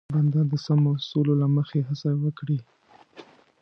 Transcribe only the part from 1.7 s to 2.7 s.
هڅه وکړي.